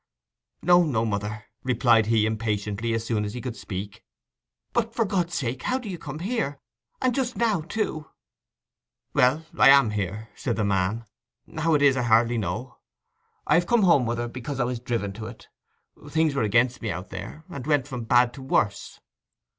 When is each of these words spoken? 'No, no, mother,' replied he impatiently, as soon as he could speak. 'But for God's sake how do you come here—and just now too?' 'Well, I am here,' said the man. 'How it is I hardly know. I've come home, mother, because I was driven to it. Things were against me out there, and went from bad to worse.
'No, 0.63 0.81
no, 0.81 1.05
mother,' 1.05 1.43
replied 1.63 2.07
he 2.07 2.25
impatiently, 2.25 2.95
as 2.95 3.05
soon 3.05 3.23
as 3.23 3.35
he 3.35 3.39
could 3.39 3.55
speak. 3.55 4.03
'But 4.73 4.95
for 4.95 5.05
God's 5.05 5.35
sake 5.35 5.61
how 5.61 5.77
do 5.77 5.87
you 5.87 5.99
come 5.99 6.17
here—and 6.17 7.13
just 7.13 7.37
now 7.37 7.61
too?' 7.61 8.09
'Well, 9.13 9.45
I 9.55 9.69
am 9.69 9.91
here,' 9.91 10.29
said 10.33 10.55
the 10.55 10.63
man. 10.65 11.05
'How 11.55 11.75
it 11.75 11.83
is 11.83 11.95
I 11.97 12.01
hardly 12.01 12.39
know. 12.39 12.79
I've 13.45 13.67
come 13.67 13.83
home, 13.83 14.05
mother, 14.07 14.27
because 14.27 14.59
I 14.59 14.63
was 14.63 14.79
driven 14.79 15.13
to 15.13 15.27
it. 15.27 15.49
Things 16.09 16.33
were 16.33 16.41
against 16.41 16.81
me 16.81 16.89
out 16.89 17.09
there, 17.11 17.45
and 17.47 17.67
went 17.67 17.87
from 17.87 18.05
bad 18.05 18.33
to 18.33 18.41
worse. 18.41 18.99